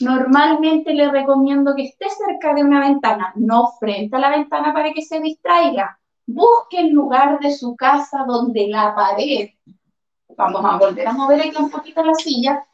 Normalmente 0.00 0.94
le 0.94 1.10
recomiendo 1.10 1.74
que 1.76 1.84
esté 1.84 2.06
cerca 2.08 2.54
de 2.54 2.64
una 2.64 2.80
ventana, 2.80 3.34
no 3.36 3.72
frente 3.78 4.16
a 4.16 4.20
la 4.20 4.30
ventana 4.30 4.72
para 4.72 4.90
que 4.94 5.02
se 5.02 5.20
distraiga. 5.20 6.00
Busque 6.26 6.80
el 6.80 6.88
lugar 6.88 7.38
de 7.40 7.52
su 7.52 7.76
casa 7.76 8.24
donde 8.26 8.68
la 8.68 8.94
pared, 8.94 9.50
vamos 10.36 10.64
a 10.64 10.76
volver 10.76 11.06
a 11.06 11.12
mover 11.12 11.40
aquí 11.40 11.56
un 11.58 11.70
poquito 11.70 12.04
la 12.04 12.14
silla, 12.14 12.64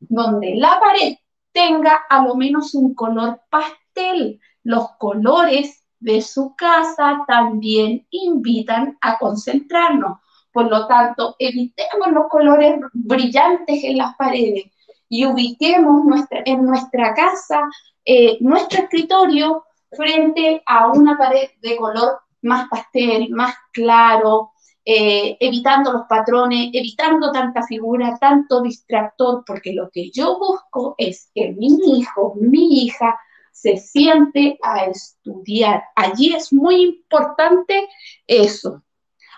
donde 0.00 0.54
la 0.56 0.80
pared 0.80 1.16
tenga 1.52 2.02
a 2.08 2.24
lo 2.24 2.34
menos 2.34 2.74
un 2.74 2.94
color 2.94 3.40
pastel. 3.50 4.40
Los 4.64 4.92
colores 4.98 5.84
de 6.00 6.20
su 6.20 6.54
casa 6.56 7.24
también 7.26 8.06
invitan 8.10 8.98
a 9.00 9.18
concentrarnos. 9.18 10.18
Por 10.52 10.68
lo 10.68 10.86
tanto, 10.86 11.36
evitemos 11.38 12.08
los 12.12 12.28
colores 12.28 12.80
brillantes 12.92 13.84
en 13.84 13.98
las 13.98 14.14
paredes 14.16 14.64
y 15.08 15.26
ubiquemos 15.26 16.04
en 16.30 16.64
nuestra 16.64 17.14
casa 17.14 17.68
eh, 18.04 18.38
nuestro 18.40 18.82
escritorio 18.82 19.64
frente 19.90 20.62
a 20.66 20.88
una 20.88 21.16
pared 21.16 21.50
de 21.60 21.76
color 21.76 22.20
más 22.42 22.68
pastel, 22.68 23.30
más 23.30 23.54
claro, 23.72 24.51
eh, 24.84 25.36
evitando 25.38 25.92
los 25.92 26.02
patrones, 26.08 26.70
evitando 26.72 27.30
tanta 27.30 27.62
figura, 27.62 28.18
tanto 28.20 28.62
distractor, 28.62 29.44
porque 29.46 29.72
lo 29.72 29.90
que 29.90 30.10
yo 30.10 30.38
busco 30.38 30.94
es 30.98 31.30
que 31.34 31.52
mi 31.52 31.68
hijo, 31.86 32.34
mi 32.40 32.84
hija, 32.84 33.18
se 33.52 33.76
siente 33.76 34.58
a 34.62 34.86
estudiar. 34.86 35.84
Allí 35.94 36.34
es 36.34 36.52
muy 36.52 36.82
importante 36.82 37.88
eso. 38.26 38.82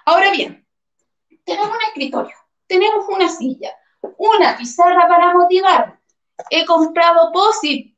Ahora 0.06 0.30
bien, 0.30 0.66
tenemos 1.44 1.68
un 1.68 1.82
escritorio, 1.88 2.36
tenemos 2.66 3.06
una 3.08 3.28
silla, 3.28 3.74
una 4.16 4.56
pizarra 4.56 5.06
para 5.08 5.34
motivar. 5.34 6.00
He 6.50 6.64
comprado 6.64 7.32
POSIT 7.32 7.94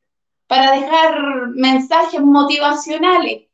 para 0.46 0.72
dejar 0.72 1.48
mensajes 1.48 2.20
motivacionales. 2.20 3.45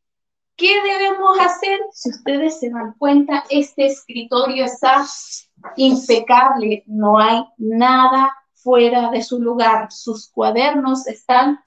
¿Qué 0.63 0.81
debemos 0.81 1.37
hacer? 1.41 1.81
Si 1.91 2.11
ustedes 2.11 2.61
se 2.61 2.71
dan 2.71 2.95
cuenta, 2.97 3.43
este 3.51 3.87
escritorio 3.87 4.65
está 4.65 5.05
impecable, 5.75 6.85
no 6.87 7.19
hay 7.19 7.43
nada 7.57 8.33
fuera 8.55 9.11
de 9.11 9.25
su 9.25 9.41
lugar. 9.41 9.91
Sus 9.91 10.31
cuadernos 10.31 11.09
están 11.09 11.59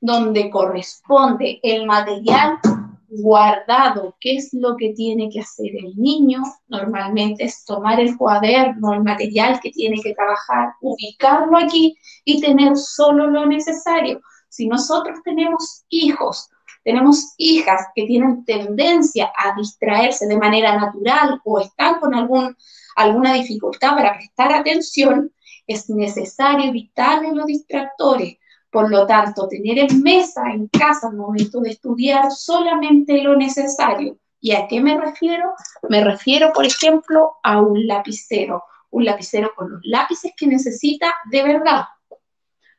donde 0.00 0.48
corresponde. 0.48 1.58
El 1.64 1.86
material 1.86 2.60
guardado. 3.08 4.16
¿Qué 4.20 4.36
es 4.36 4.50
lo 4.52 4.76
que 4.76 4.90
tiene 4.90 5.28
que 5.28 5.40
hacer 5.40 5.72
el 5.76 5.96
niño? 5.96 6.40
Normalmente 6.68 7.42
es 7.42 7.64
tomar 7.64 7.98
el 7.98 8.16
cuaderno, 8.16 8.92
el 8.92 9.02
material 9.02 9.58
que 9.58 9.72
tiene 9.72 10.00
que 10.00 10.14
trabajar, 10.14 10.74
ubicarlo 10.82 11.58
aquí 11.58 11.98
y 12.24 12.40
tener 12.40 12.76
solo 12.76 13.26
lo 13.26 13.44
necesario. 13.44 14.20
Si 14.48 14.68
nosotros 14.68 15.18
tenemos 15.24 15.82
hijos, 15.88 16.48
tenemos 16.84 17.34
hijas 17.38 17.88
que 17.94 18.06
tienen 18.06 18.44
tendencia 18.44 19.32
a 19.36 19.56
distraerse 19.56 20.26
de 20.26 20.36
manera 20.36 20.76
natural 20.76 21.40
o 21.44 21.58
están 21.60 21.98
con 21.98 22.14
algún, 22.14 22.56
alguna 22.96 23.32
dificultad 23.32 23.96
para 23.96 24.14
prestar 24.14 24.52
atención, 24.52 25.32
es 25.66 25.88
necesario 25.88 26.68
evitarle 26.68 27.32
los 27.32 27.46
distractores 27.46 28.36
por 28.74 28.90
lo 28.90 29.06
tanto, 29.06 29.46
tener 29.46 29.78
en 29.78 30.02
mesa, 30.02 30.50
en 30.50 30.66
casa, 30.66 31.06
al 31.06 31.14
momento 31.14 31.60
de 31.60 31.70
estudiar, 31.70 32.32
solamente 32.32 33.22
lo 33.22 33.36
necesario. 33.36 34.18
¿Y 34.40 34.50
a 34.50 34.66
qué 34.66 34.80
me 34.80 35.00
refiero? 35.00 35.52
Me 35.88 36.02
refiero, 36.02 36.52
por 36.52 36.66
ejemplo, 36.66 37.34
a 37.44 37.60
un 37.60 37.86
lapicero, 37.86 38.64
un 38.90 39.04
lapicero 39.04 39.52
con 39.54 39.70
los 39.70 39.80
lápices 39.84 40.32
que 40.36 40.48
necesita 40.48 41.14
de 41.30 41.44
verdad. 41.44 41.84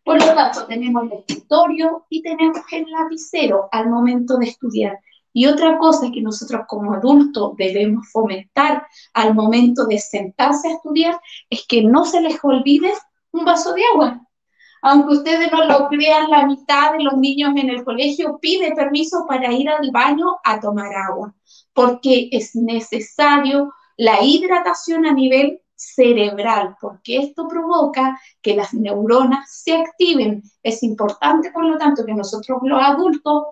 Por 0.05 0.19
lo 0.21 0.33
tanto, 0.33 0.65
tenemos 0.67 1.03
el 1.03 1.13
escritorio 1.13 2.05
y 2.09 2.21
tenemos 2.21 2.61
el 2.71 2.85
lapicero 2.91 3.67
al 3.71 3.89
momento 3.89 4.37
de 4.37 4.45
estudiar. 4.45 4.99
Y 5.33 5.47
otra 5.47 5.77
cosa 5.77 6.11
que 6.13 6.21
nosotros 6.21 6.61
como 6.67 6.93
adultos 6.93 7.57
debemos 7.57 8.09
fomentar 8.09 8.87
al 9.13 9.33
momento 9.33 9.85
de 9.85 9.99
sentarse 9.99 10.69
a 10.69 10.73
estudiar 10.75 11.19
es 11.49 11.65
que 11.67 11.83
no 11.83 12.05
se 12.05 12.21
les 12.21 12.37
olvide 12.41 12.93
un 13.31 13.43
vaso 13.43 13.73
de 13.73 13.81
agua 13.93 14.25
aunque 14.87 15.15
ustedes 15.15 15.51
no 15.51 15.65
lo 15.65 15.87
crean, 15.87 16.29
la 16.29 16.45
mitad 16.45 16.91
de 16.91 17.03
los 17.03 17.17
niños 17.17 17.53
en 17.55 17.71
el 17.71 17.83
colegio 17.83 18.37
pide 18.39 18.75
permiso 18.75 19.25
para 19.27 19.51
ir 19.51 19.67
al 19.67 19.89
baño 19.89 20.37
a 20.43 20.59
tomar 20.59 20.93
agua, 20.93 21.33
porque 21.73 22.29
es 22.31 22.55
necesario 22.55 23.73
la 23.97 24.21
hidratación 24.21 25.07
a 25.07 25.11
nivel 25.11 25.59
cerebral, 25.75 26.75
porque 26.79 27.17
esto 27.17 27.47
provoca 27.47 28.19
que 28.41 28.55
las 28.55 28.73
neuronas 28.73 29.61
se 29.63 29.75
activen. 29.75 30.43
Es 30.63 30.83
importante, 30.83 31.51
por 31.51 31.65
lo 31.65 31.77
tanto, 31.77 32.05
que 32.05 32.13
nosotros 32.13 32.59
los 32.63 32.81
adultos 32.81 33.43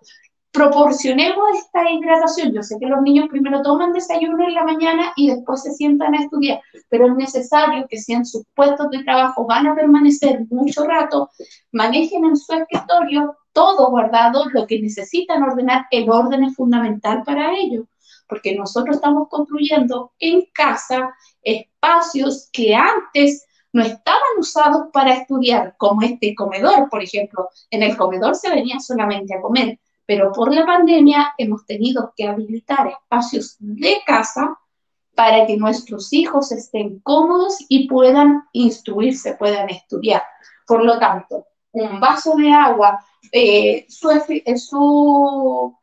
proporcionemos 0.54 1.44
esta 1.58 1.90
hidratación. 1.90 2.54
Yo 2.54 2.62
sé 2.62 2.78
que 2.80 2.86
los 2.86 3.02
niños 3.02 3.28
primero 3.28 3.64
toman 3.64 3.92
desayuno 3.92 4.48
en 4.48 4.54
la 4.54 4.64
mañana 4.64 5.12
y 5.16 5.32
después 5.32 5.64
se 5.64 5.74
sientan 5.74 6.14
a 6.14 6.22
estudiar, 6.22 6.62
pero 6.90 7.08
es 7.08 7.16
necesario 7.16 7.88
que 7.90 7.98
si 7.98 8.14
en 8.14 8.24
sus 8.24 8.44
puestos 8.56 8.92
de 8.92 9.04
trabajo 9.04 9.48
van 9.48 9.66
a 9.66 9.76
permanecer 9.76 10.46
mucho 10.52 10.86
rato, 10.86 11.32
manejen 11.72 12.26
en 12.26 12.38
su 12.38 12.54
escritorio 12.54 13.36
todo 13.52 13.90
guardado, 13.90 14.46
lo 14.54 14.68
que 14.68 14.80
necesitan 14.80 15.42
ordenar, 15.42 15.88
el 15.90 16.10
orden 16.10 16.44
es 16.44 16.56
fundamental 16.56 17.24
para 17.24 17.56
ello, 17.56 17.88
porque 18.34 18.56
nosotros 18.56 18.98
estamos 18.98 19.28
construyendo 19.30 20.12
en 20.20 20.46
casa 20.54 21.16
espacios 21.42 22.50
que 22.52 22.76
antes 22.76 23.46
no 23.72 23.84
estaban 23.84 24.38
usados 24.38 24.88
para 24.92 25.14
estudiar, 25.14 25.76
como 25.78 26.02
este 26.02 26.36
comedor, 26.36 26.90
por 26.90 27.02
ejemplo. 27.02 27.50
En 27.72 27.84
el 27.84 27.98
comedor 27.98 28.36
se 28.36 28.50
venía 28.50 28.80
solamente 28.80 29.36
a 29.36 29.42
comer 29.42 29.80
pero 30.06 30.32
por 30.32 30.54
la 30.54 30.66
pandemia 30.66 31.34
hemos 31.38 31.66
tenido 31.66 32.14
que 32.16 32.28
habilitar 32.28 32.88
espacios 32.88 33.56
de 33.60 33.98
casa 34.06 34.58
para 35.16 35.46
que 35.46 35.58
nuestros 35.58 36.12
hijos 36.12 36.52
estén 36.52 37.00
cómodos 37.00 37.58
y 37.70 37.88
puedan 37.88 38.44
instruirse, 38.52 39.36
puedan 39.36 39.70
estudiar. 39.70 40.24
Por 40.68 40.84
lo 40.84 40.98
tanto, 40.98 41.46
un 41.72 42.00
vaso 42.00 42.36
de 42.36 42.52
agua, 42.52 43.00
eh, 43.32 43.86
su, 43.88 44.10
eh, 44.12 44.58
su 44.58 45.78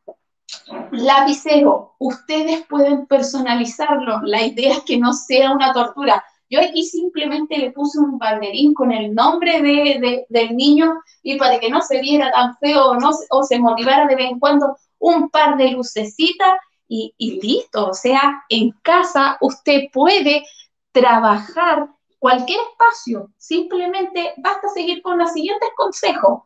lapicero, 0.93 1.95
ustedes 1.99 2.67
pueden 2.67 3.07
personalizarlo. 3.07 4.21
La 4.23 4.45
idea 4.45 4.75
es 4.75 4.81
que 4.81 4.99
no 4.99 5.13
sea 5.13 5.53
una 5.53 5.73
tortura. 5.73 6.25
Yo 6.49 6.61
aquí 6.61 6.83
simplemente 6.83 7.59
le 7.59 7.71
puse 7.71 7.99
un 7.99 8.19
banderín 8.19 8.75
con 8.75 8.91
el 8.91 9.15
nombre 9.15 9.63
de, 9.63 10.27
del 10.29 10.57
niño 10.57 10.95
y 11.23 11.39
para 11.39 11.61
que 11.61 11.71
no 11.71 11.81
se 11.81 12.01
viera 12.01 12.33
tan 12.33 12.57
feo 12.59 12.95
no, 12.95 13.11
o 13.31 13.43
se 13.45 13.59
motivara 13.59 14.07
de 14.09 14.17
vez 14.17 14.31
en 14.31 14.41
cuando 14.41 14.77
un 14.99 15.31
par 15.31 15.57
de 15.57 15.71
lucecitas 15.71 16.55
y, 16.89 17.15
y 17.19 17.41
listo. 17.41 17.91
O 17.91 17.95
sea, 17.95 18.43
en 18.49 18.73
casa 18.83 19.39
usted 19.41 19.85
puede 19.93 20.45
trabajar 20.93 21.89
cualquier 22.19 22.59
espacio. 22.73 23.31
Simplemente 23.37 24.35
basta 24.37 24.69
seguir 24.69 25.03
con 25.03 25.19
los 25.19 25.33
siguientes 25.33 25.71
consejos. 25.77 26.43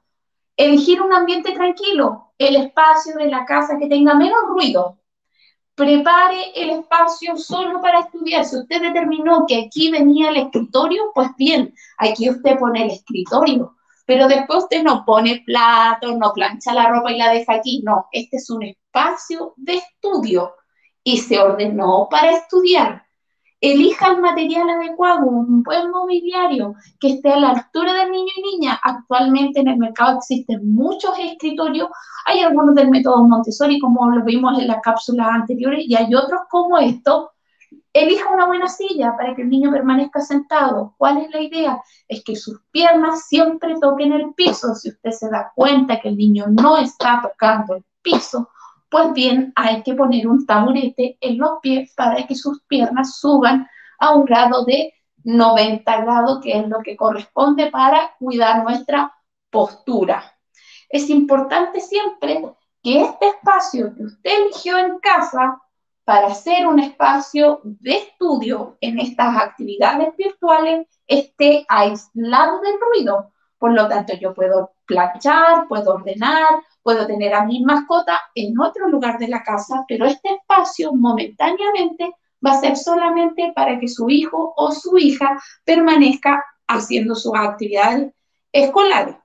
Elegir 0.56 1.02
un 1.02 1.12
ambiente 1.12 1.52
tranquilo, 1.52 2.32
el 2.38 2.56
espacio 2.56 3.16
de 3.16 3.26
la 3.26 3.44
casa 3.44 3.78
que 3.78 3.88
tenga 3.88 4.14
menos 4.14 4.40
ruido. 4.46 4.98
Prepare 5.74 6.52
el 6.54 6.70
espacio 6.70 7.36
solo 7.36 7.80
para 7.80 8.00
estudiar. 8.00 8.44
Si 8.44 8.56
usted 8.56 8.80
determinó 8.80 9.44
que 9.46 9.64
aquí 9.66 9.90
venía 9.90 10.30
el 10.30 10.36
escritorio, 10.36 11.10
pues 11.12 11.30
bien, 11.36 11.74
aquí 11.98 12.30
usted 12.30 12.56
pone 12.58 12.84
el 12.84 12.90
escritorio. 12.90 13.74
Pero 14.06 14.28
después 14.28 14.64
usted 14.64 14.82
no 14.82 15.04
pone 15.04 15.42
plato, 15.44 16.16
no 16.16 16.32
plancha 16.32 16.74
la 16.74 16.88
ropa 16.88 17.10
y 17.10 17.18
la 17.18 17.32
deja 17.32 17.54
aquí. 17.54 17.82
No, 17.82 18.06
este 18.12 18.36
es 18.36 18.48
un 18.50 18.62
espacio 18.62 19.54
de 19.56 19.74
estudio 19.74 20.54
y 21.02 21.18
se 21.18 21.40
ordenó 21.40 22.06
para 22.10 22.32
estudiar 22.32 23.03
elija 23.72 24.08
el 24.08 24.20
material 24.20 24.68
adecuado, 24.68 25.26
un 25.26 25.62
buen 25.62 25.90
mobiliario 25.90 26.74
que 27.00 27.14
esté 27.14 27.32
a 27.32 27.40
la 27.40 27.50
altura 27.50 27.94
del 27.94 28.10
niño 28.10 28.32
y 28.36 28.56
niña. 28.56 28.78
Actualmente 28.82 29.60
en 29.60 29.68
el 29.68 29.78
mercado 29.78 30.18
existen 30.18 30.74
muchos 30.74 31.18
escritorios, 31.18 31.88
hay 32.26 32.40
algunos 32.40 32.74
del 32.74 32.90
método 32.90 33.24
Montessori, 33.24 33.78
como 33.80 34.10
lo 34.10 34.22
vimos 34.22 34.58
en 34.58 34.68
las 34.68 34.82
cápsulas 34.82 35.28
anteriores, 35.28 35.84
y 35.86 35.94
hay 35.94 36.14
otros 36.14 36.42
como 36.50 36.78
estos. 36.78 37.28
Elija 37.94 38.28
una 38.34 38.46
buena 38.46 38.68
silla 38.68 39.16
para 39.16 39.34
que 39.34 39.42
el 39.42 39.48
niño 39.48 39.70
permanezca 39.70 40.20
sentado. 40.20 40.94
¿Cuál 40.98 41.18
es 41.18 41.30
la 41.30 41.40
idea? 41.40 41.80
Es 42.08 42.22
que 42.24 42.34
sus 42.34 42.60
piernas 42.70 43.28
siempre 43.28 43.76
toquen 43.80 44.12
el 44.12 44.34
piso. 44.34 44.74
Si 44.74 44.88
usted 44.90 45.10
se 45.12 45.30
da 45.30 45.52
cuenta 45.54 46.00
que 46.00 46.08
el 46.08 46.16
niño 46.16 46.46
no 46.48 46.76
está 46.76 47.20
tocando 47.22 47.76
el 47.76 47.84
piso, 48.02 48.48
pues 48.94 49.12
bien, 49.12 49.52
hay 49.56 49.82
que 49.82 49.94
poner 49.94 50.28
un 50.28 50.46
taburete 50.46 51.18
en 51.20 51.36
los 51.38 51.58
pies 51.60 51.92
para 51.96 52.24
que 52.28 52.36
sus 52.36 52.62
piernas 52.62 53.18
suban 53.18 53.68
a 53.98 54.14
un 54.14 54.24
grado 54.24 54.64
de 54.64 54.94
90 55.24 56.02
grados, 56.02 56.38
que 56.40 56.56
es 56.56 56.68
lo 56.68 56.78
que 56.78 56.96
corresponde 56.96 57.72
para 57.72 58.14
cuidar 58.20 58.62
nuestra 58.62 59.12
postura. 59.50 60.38
Es 60.88 61.10
importante 61.10 61.80
siempre 61.80 62.44
que 62.84 63.02
este 63.02 63.30
espacio 63.30 63.92
que 63.96 64.04
usted 64.04 64.30
eligió 64.30 64.78
en 64.78 65.00
casa 65.00 65.60
para 66.04 66.32
ser 66.32 66.68
un 66.68 66.78
espacio 66.78 67.62
de 67.64 67.96
estudio 67.96 68.78
en 68.80 69.00
estas 69.00 69.36
actividades 69.36 70.16
virtuales 70.16 70.86
esté 71.08 71.66
aislado 71.68 72.60
del 72.60 72.76
ruido. 72.78 73.32
Por 73.58 73.72
lo 73.72 73.88
tanto, 73.88 74.12
yo 74.14 74.32
puedo 74.34 74.74
planchar, 74.86 75.66
puedo 75.66 75.94
ordenar, 75.94 76.62
puedo 76.84 77.06
tener 77.06 77.34
a 77.34 77.44
mi 77.44 77.64
mascota 77.64 78.20
en 78.34 78.60
otro 78.60 78.88
lugar 78.88 79.18
de 79.18 79.26
la 79.26 79.42
casa, 79.42 79.84
pero 79.88 80.04
este 80.04 80.28
espacio 80.34 80.92
momentáneamente 80.92 82.12
va 82.46 82.52
a 82.52 82.60
ser 82.60 82.76
solamente 82.76 83.52
para 83.56 83.80
que 83.80 83.88
su 83.88 84.08
hijo 84.10 84.52
o 84.56 84.70
su 84.70 84.98
hija 84.98 85.40
permanezca 85.64 86.44
haciendo 86.68 87.14
sus 87.14 87.32
actividades 87.34 88.12
escolares. 88.52 89.16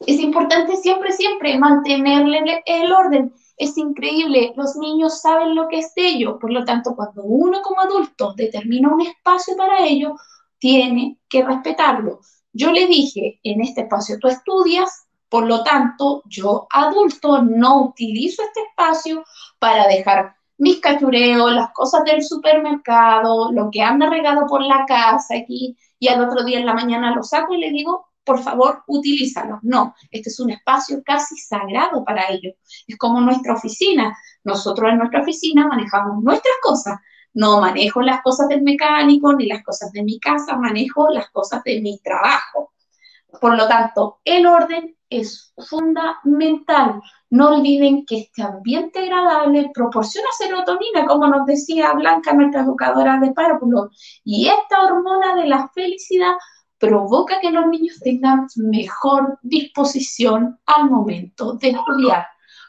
Es 0.00 0.18
importante 0.18 0.76
siempre, 0.76 1.12
siempre 1.12 1.56
mantenerle 1.56 2.62
el 2.66 2.92
orden. 2.92 3.32
Es 3.56 3.78
increíble, 3.78 4.52
los 4.56 4.74
niños 4.76 5.20
saben 5.20 5.54
lo 5.54 5.68
que 5.68 5.78
es 5.78 5.94
de 5.94 6.08
ellos, 6.08 6.36
por 6.40 6.50
lo 6.50 6.64
tanto, 6.64 6.96
cuando 6.96 7.22
uno 7.22 7.62
como 7.62 7.80
adulto 7.80 8.34
determina 8.34 8.92
un 8.92 9.02
espacio 9.02 9.56
para 9.56 9.84
ellos, 9.84 10.12
tiene 10.58 11.18
que 11.28 11.44
respetarlo. 11.44 12.20
Yo 12.52 12.72
le 12.72 12.86
dije, 12.86 13.38
en 13.44 13.60
este 13.60 13.82
espacio 13.82 14.18
tú 14.18 14.28
estudias, 14.28 15.06
por 15.30 15.46
lo 15.46 15.62
tanto, 15.62 16.22
yo 16.26 16.66
adulto 16.70 17.40
no 17.42 17.84
utilizo 17.84 18.42
este 18.42 18.62
espacio 18.68 19.24
para 19.58 19.86
dejar 19.86 20.34
mis 20.58 20.80
cachureos, 20.80 21.52
las 21.52 21.70
cosas 21.72 22.04
del 22.04 22.22
supermercado, 22.22 23.50
lo 23.52 23.70
que 23.70 23.80
anda 23.80 24.10
regado 24.10 24.46
por 24.46 24.62
la 24.62 24.84
casa 24.86 25.36
aquí, 25.36 25.76
y 25.98 26.08
al 26.08 26.22
otro 26.22 26.44
día 26.44 26.58
en 26.58 26.66
la 26.66 26.74
mañana 26.74 27.14
lo 27.14 27.22
saco 27.22 27.54
y 27.54 27.60
le 27.60 27.70
digo, 27.70 28.08
por 28.24 28.42
favor, 28.42 28.82
utilízalo. 28.86 29.60
No, 29.62 29.94
este 30.10 30.30
es 30.30 30.40
un 30.40 30.50
espacio 30.50 31.02
casi 31.04 31.36
sagrado 31.36 32.04
para 32.04 32.28
ellos. 32.28 32.54
Es 32.86 32.98
como 32.98 33.20
nuestra 33.20 33.54
oficina. 33.54 34.16
Nosotros 34.44 34.90
en 34.90 34.98
nuestra 34.98 35.22
oficina 35.22 35.66
manejamos 35.66 36.22
nuestras 36.22 36.54
cosas. 36.62 36.98
No 37.32 37.60
manejo 37.60 38.02
las 38.02 38.22
cosas 38.22 38.48
del 38.48 38.62
mecánico 38.62 39.32
ni 39.32 39.46
las 39.46 39.62
cosas 39.62 39.92
de 39.92 40.02
mi 40.02 40.18
casa, 40.18 40.56
manejo 40.56 41.08
las 41.10 41.30
cosas 41.30 41.62
de 41.64 41.80
mi 41.80 41.98
trabajo. 42.00 42.72
Por 43.40 43.56
lo 43.56 43.68
tanto, 43.68 44.20
el 44.24 44.46
orden 44.46 44.96
es 45.08 45.52
fundamental. 45.68 47.00
No 47.30 47.56
olviden 47.56 48.06
que 48.06 48.18
este 48.18 48.42
ambiente 48.42 49.00
agradable 49.00 49.70
proporciona 49.74 50.28
serotonina, 50.38 51.06
como 51.06 51.26
nos 51.26 51.46
decía 51.46 51.92
Blanca, 51.92 52.32
nuestra 52.32 52.62
educadora 52.62 53.18
de 53.18 53.32
párvulo, 53.32 53.90
y 54.24 54.48
esta 54.48 54.84
hormona 54.84 55.34
de 55.34 55.46
la 55.46 55.68
felicidad 55.74 56.34
provoca 56.78 57.40
que 57.40 57.50
los 57.50 57.66
niños 57.66 58.00
tengan 58.00 58.46
mejor 58.56 59.38
disposición 59.42 60.58
al 60.66 60.90
momento 60.90 61.54
de 61.54 61.70
estudiar. 61.70 62.26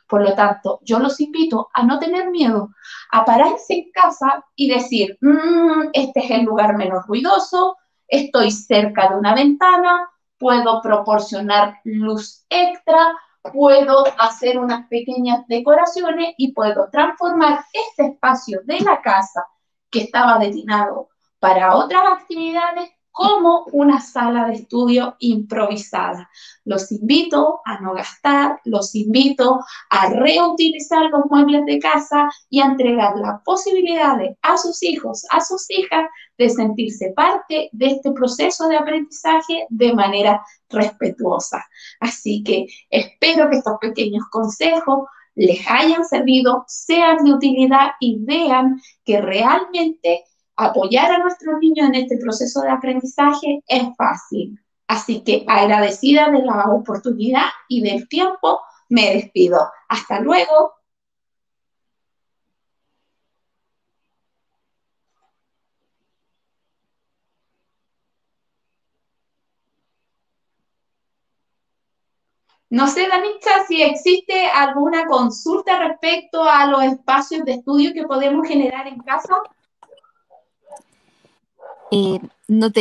Por 0.08 0.24
lo 0.24 0.36
tanto, 0.36 0.80
yo 0.84 1.00
los 1.00 1.22
invito 1.22 1.70
a 1.74 1.84
no 1.84 1.98
tener 1.98 2.30
miedo, 2.30 2.72
a 3.12 3.24
pararse 3.24 3.74
en 3.74 3.92
casa 3.92 4.46
y 4.56 4.70
decir, 4.70 5.18
mm, 5.22 5.92
este 5.94 6.20
es 6.26 6.32
el 6.32 6.44
lugar 6.44 6.76
menos 6.76 7.08
ruidoso, 7.08 7.78
estoy 8.10 8.52
cerca 8.52 9.08
de 9.08 9.16
una 9.16 9.34
ventana, 9.34 10.11
puedo 10.42 10.82
proporcionar 10.82 11.80
luz 11.84 12.44
extra, 12.50 13.14
puedo 13.54 14.04
hacer 14.18 14.58
unas 14.58 14.88
pequeñas 14.88 15.46
decoraciones 15.48 16.34
y 16.36 16.52
puedo 16.52 16.90
transformar 16.92 17.64
este 17.72 18.08
espacio 18.08 18.62
de 18.66 18.80
la 18.80 19.00
casa 19.02 19.46
que 19.92 20.02
estaba 20.02 20.40
destinado 20.40 21.10
para 21.40 21.76
otras 21.76 22.04
actividades 22.14 22.90
como 23.12 23.66
una 23.72 24.00
sala 24.00 24.48
de 24.48 24.54
estudio 24.54 25.16
improvisada. 25.20 26.30
Los 26.64 26.92
invito 26.92 27.62
a 27.66 27.80
no 27.82 27.94
gastar, 27.94 28.60
los 28.66 28.96
invito 28.96 29.60
a 29.90 30.10
reutilizar 30.10 31.10
los 31.10 31.26
muebles 31.30 31.66
de 31.66 31.80
casa 31.80 32.30
y 32.50 32.62
a 32.62 32.66
entregar 32.66 33.18
la 33.18 33.42
posibilidad 33.44 34.18
a 34.42 34.58
sus 34.58 34.82
hijos, 34.84 35.26
a 35.30 35.42
sus 35.42 35.70
hijas, 35.70 36.10
de 36.38 36.50
sentirse 36.50 37.14
parte 37.16 37.70
de 37.72 37.86
este 37.86 38.12
proceso 38.14 38.68
de 38.68 38.78
aprendizaje 38.78 39.66
de 39.70 39.94
manera 39.94 40.44
respetuosa. 40.70 41.64
Así 42.00 42.44
que 42.44 42.66
espero 42.90 43.50
que 43.50 43.58
estos 43.58 43.78
pequeños 43.80 44.24
consejos 44.32 45.08
les 45.36 45.60
hayan 45.68 46.04
servido, 46.04 46.66
sean 46.68 47.24
de 47.24 47.34
utilidad 47.34 47.92
y 48.00 48.18
vean 48.20 48.82
que 49.06 49.22
realmente 49.22 50.26
apoyar 50.66 51.12
a 51.12 51.20
nuestros 51.20 51.60
niños 51.60 51.88
en 51.88 51.96
este 51.96 52.18
proceso 52.18 52.62
de 52.62 52.70
aprendizaje 52.70 53.64
es 53.68 53.84
fácil. 53.98 54.60
Así 54.88 55.24
que 55.24 55.46
agradecida 55.48 56.30
de 56.32 56.44
la 56.44 56.66
oportunidad 56.70 57.48
y 57.70 57.82
del 57.82 58.08
tiempo, 58.10 58.60
me 58.90 59.14
despido. 59.14 59.60
Hasta 59.88 60.20
luego. 60.20 60.74
No 72.70 72.88
sé, 72.88 73.08
Danitza, 73.08 73.66
si 73.68 73.82
existe 73.82 74.48
alguna 74.48 75.06
consulta 75.06 75.78
respecto 75.80 76.44
a 76.44 76.66
los 76.68 76.84
espacios 76.84 77.44
de 77.46 77.54
estudio 77.56 77.94
que 77.94 78.04
podemos 78.04 78.48
generar 78.48 78.88
en 78.88 78.98
casa. 79.00 79.36
Eh, 81.92 82.20
no 82.48 82.72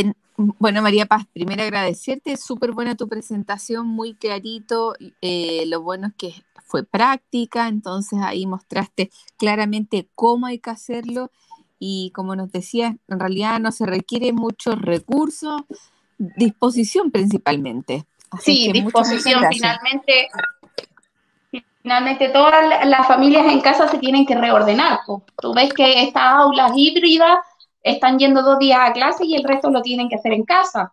bueno, 0.58 0.80
María 0.80 1.04
Paz, 1.04 1.24
primero 1.32 1.62
agradecerte, 1.62 2.36
súper 2.36 2.72
buena 2.72 2.94
tu 2.94 3.08
presentación, 3.08 3.86
muy 3.86 4.14
clarito, 4.14 4.94
eh, 5.20 5.64
lo 5.66 5.82
bueno 5.82 6.08
es 6.08 6.14
que 6.14 6.44
fue 6.64 6.84
práctica, 6.84 7.68
entonces 7.68 8.20
ahí 8.22 8.46
mostraste 8.46 9.10
claramente 9.36 10.08
cómo 10.14 10.46
hay 10.46 10.58
que 10.58 10.70
hacerlo 10.70 11.30
y 11.78 12.10
como 12.14 12.36
nos 12.36 12.52
decías, 12.52 12.94
en 13.08 13.20
realidad 13.20 13.58
no 13.58 13.72
se 13.72 13.84
requiere 13.84 14.32
muchos 14.32 14.80
recursos, 14.80 15.62
disposición 16.16 17.10
principalmente. 17.10 18.06
sí, 18.40 18.70
disposición, 18.72 19.42
finalmente, 19.50 20.28
finalmente 21.82 22.28
todas 22.28 22.86
las 22.86 23.06
familias 23.06 23.46
en 23.52 23.60
casa 23.60 23.88
se 23.88 23.98
tienen 23.98 24.24
que 24.24 24.36
reordenar. 24.36 25.00
Tú 25.06 25.52
ves 25.54 25.72
que 25.72 26.04
estas 26.04 26.34
aulas 26.34 26.72
híbridas 26.74 27.38
están 27.82 28.18
yendo 28.18 28.42
dos 28.42 28.58
días 28.58 28.78
a 28.82 28.92
clase 28.92 29.24
y 29.24 29.34
el 29.34 29.44
resto 29.44 29.70
lo 29.70 29.82
tienen 29.82 30.08
que 30.08 30.16
hacer 30.16 30.32
en 30.32 30.44
casa. 30.44 30.92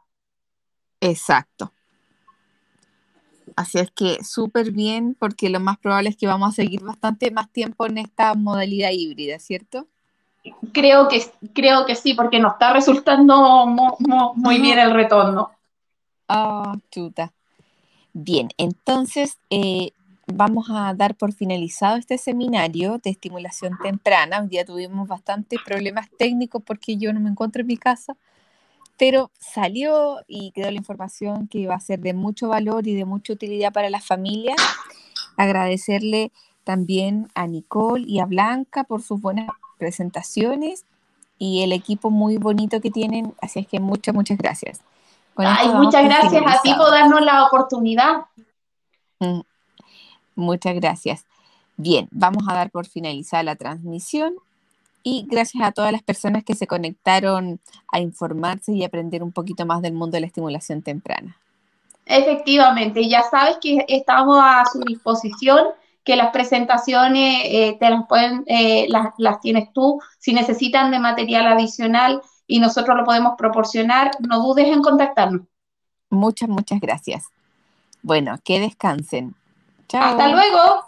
Exacto. 1.02 1.72
Así 3.56 3.80
es 3.80 3.90
que 3.92 4.24
súper 4.24 4.72
bien, 4.72 5.16
porque 5.18 5.50
lo 5.50 5.60
más 5.60 5.78
probable 5.80 6.10
es 6.10 6.18
que 6.18 6.28
vamos 6.28 6.50
a 6.50 6.56
seguir 6.56 6.84
bastante 6.84 7.32
más 7.32 7.52
tiempo 7.52 7.88
en 7.88 7.98
esta 7.98 8.36
modalidad 8.36 8.92
híbrida, 8.92 9.40
¿cierto? 9.40 9.88
Creo 10.72 11.08
que, 11.08 11.24
creo 11.54 11.86
que 11.86 11.96
sí, 11.96 12.14
porque 12.14 12.40
nos 12.40 12.54
está 12.54 12.72
resultando 12.72 13.66
muy, 13.66 14.62
bien 14.62 14.78
el 14.78 14.94
retorno. 14.94 15.50
Ah, 16.30 16.76
chuta. 16.92 17.34
Bien, 18.14 18.50
entonces 18.58 19.38
eh, 19.50 19.92
vamos 20.28 20.68
a 20.70 20.94
dar 20.94 21.16
por 21.16 21.34
finalizado 21.34 21.96
este 21.96 22.18
seminario 22.18 23.00
de 23.04 23.10
estimulación 23.10 23.78
temprana. 23.82 24.42
Hoy 24.42 24.48
día 24.48 24.66
tuvimos 24.66 25.08
bastantes 25.08 25.60
problemas 25.66 26.08
técnicos 26.18 26.62
porque 26.64 26.98
yo 26.98 27.14
no 27.14 27.20
me 27.20 27.30
encuentro 27.30 27.62
en 27.62 27.68
mi 27.68 27.78
casa, 27.78 28.18
pero 28.98 29.32
salió 29.40 30.18
y 30.28 30.52
quedó 30.52 30.70
la 30.70 30.78
información 30.78 31.48
que 31.48 31.68
va 31.68 31.76
a 31.76 31.80
ser 31.80 32.00
de 32.00 32.14
mucho 32.14 32.50
valor 32.50 32.88
y 32.88 32.94
de 32.94 33.06
mucha 33.06 33.34
utilidad 33.34 33.72
para 33.72 33.90
las 33.90 34.06
familias. 34.06 34.58
Agradecerle 35.38 36.32
también 36.64 37.30
a 37.34 37.48
Nicole 37.48 38.04
y 38.06 38.20
a 38.20 38.26
Blanca 38.26 38.84
por 38.84 39.02
sus 39.02 39.22
buenas 39.22 39.50
presentaciones 39.78 40.86
y 41.40 41.64
el 41.64 41.72
equipo 41.72 42.10
muy 42.10 42.38
bonito 42.38 42.82
que 42.82 42.92
tienen. 42.92 43.34
Así 43.42 43.60
es 43.60 43.68
que 43.68 43.80
muchas, 43.80 44.14
muchas 44.14 44.38
gracias. 44.38 44.82
Ay, 45.38 45.70
muchas 45.70 46.04
gracias 46.04 46.44
a 46.46 46.62
ti 46.62 46.74
por 46.74 46.90
darnos 46.90 47.22
la 47.22 47.46
oportunidad. 47.46 48.26
Mm, 49.20 49.42
muchas 50.38 50.76
gracias. 50.76 51.26
Bien, 51.76 52.08
vamos 52.12 52.44
a 52.48 52.54
dar 52.54 52.72
por 52.72 52.88
finalizada 52.88 53.44
la 53.44 53.56
transmisión 53.56 54.36
y 55.04 55.26
gracias 55.28 55.64
a 55.64 55.72
todas 55.72 55.92
las 55.92 56.04
personas 56.04 56.44
que 56.44 56.56
se 56.56 56.68
conectaron 56.68 57.60
a 57.92 58.00
informarse 58.00 58.74
y 58.74 58.84
aprender 58.84 59.24
un 59.24 59.32
poquito 59.32 59.66
más 59.66 59.82
del 59.82 59.94
mundo 59.94 60.16
de 60.16 60.22
la 60.22 60.28
estimulación 60.28 60.82
temprana. 60.82 61.38
Efectivamente, 62.06 63.08
ya 63.08 63.24
sabes 63.24 63.58
que 63.62 63.86
estamos 63.88 64.40
a 64.42 64.64
su 64.66 64.80
disposición 64.80 65.68
que 66.04 66.16
las 66.16 66.32
presentaciones 66.32 67.42
eh, 67.46 67.78
te 67.80 67.90
las 67.90 68.08
pueden, 68.08 68.46
eh, 68.48 68.88
las, 68.90 69.42
tienes 69.42 69.74
tú. 69.74 70.02
Si 70.20 70.34
necesitan 70.34 70.90
de 70.90 71.00
material 71.00 71.48
adicional 71.48 72.22
y 72.48 72.62
nosotros 72.62 72.96
lo 72.96 73.04
podemos 73.04 73.34
proporcionar, 73.38 74.12
no 74.20 74.40
dudes 74.40 74.68
en 74.68 74.82
contactarnos. 74.82 75.42
Muchas, 76.10 76.48
muchas 76.48 76.80
gracias. 76.80 77.26
Bueno, 78.02 78.38
que 78.44 78.62
descansen. 78.62 79.36
Chao. 79.88 80.04
Hasta 80.04 80.28
luego. 80.30 80.86